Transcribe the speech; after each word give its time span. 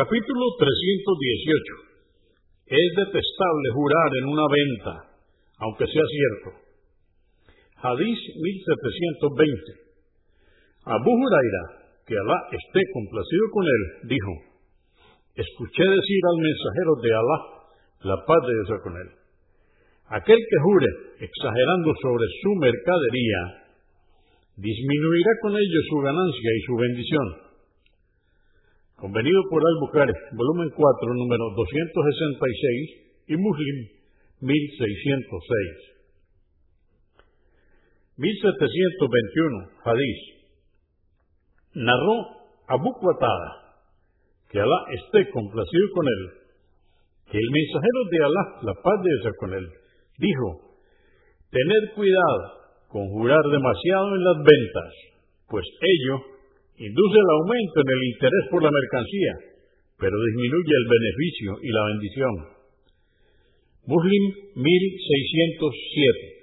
Capítulo 0.00 0.56
318. 0.56 2.72
Es 2.72 2.88
detestable 3.04 3.68
jurar 3.76 4.08
en 4.16 4.32
una 4.32 4.48
venta, 4.48 4.94
aunque 5.60 5.84
sea 5.84 6.06
cierto. 6.08 6.48
Hadís 7.84 8.16
1720. 8.16 10.88
Abu 10.88 11.04
Huraira, 11.04 11.64
que 12.08 12.16
Alá 12.16 12.48
esté 12.48 12.80
complacido 12.96 13.44
con 13.52 13.64
él, 13.68 14.08
dijo, 14.08 14.32
escuché 15.36 15.84
decir 15.84 16.22
al 16.32 16.38
mensajero 16.48 16.92
de 17.04 17.10
Alá, 17.20 17.38
la 18.00 18.16
paz 18.24 18.40
de 18.40 18.56
Dios 18.56 18.80
con 18.80 18.96
él. 18.96 19.08
Aquel 20.16 20.40
que 20.40 20.58
jure 20.64 20.90
exagerando 21.28 21.92
sobre 22.00 22.24
su 22.40 22.50
mercadería, 22.56 23.68
disminuirá 24.64 25.32
con 25.44 25.52
ello 25.52 25.80
su 25.92 25.96
ganancia 26.00 26.50
y 26.56 26.60
su 26.64 26.74
bendición 26.88 27.49
convenido 29.00 29.40
por 29.48 29.62
Al-Bukhari, 29.64 30.12
volumen 30.36 30.68
4, 30.76 31.14
número 31.14 31.44
266, 31.56 33.10
y 33.28 33.36
Muslim, 33.36 33.76
1606. 34.40 36.00
1721, 38.16 39.68
Hadís. 39.84 40.20
Narró 41.74 42.16
Abu 42.68 42.92
Qatada, 43.00 43.80
que 44.50 44.60
Alá 44.60 44.78
esté 44.92 45.30
complacido 45.30 45.86
con 45.94 46.06
él, 46.06 46.22
que 47.32 47.38
el 47.38 47.50
mensajero 47.50 48.00
de 48.10 48.18
Alá, 48.24 48.44
la 48.62 48.74
paz 48.82 49.00
de 49.02 49.08
Dios 49.08 49.34
con 49.38 49.54
él, 49.54 49.66
dijo, 50.18 50.76
tener 51.50 51.94
cuidado 51.94 52.60
con 52.88 53.08
jurar 53.08 53.40
demasiado 53.50 54.14
en 54.14 54.24
las 54.24 54.36
ventas, 54.36 54.92
pues 55.48 55.64
ello 55.80 56.39
induce 56.80 57.16
el 57.20 57.30
aumento 57.36 57.76
en 57.84 57.88
el 57.92 58.02
interés 58.08 58.44
por 58.50 58.64
la 58.64 58.72
mercancía, 58.72 59.32
pero 60.00 60.16
disminuye 60.16 60.74
el 60.80 60.88
beneficio 60.88 61.60
y 61.60 61.68
la 61.68 61.84
bendición. 61.92 62.34
Muslim 63.84 64.24
1607 64.56 66.39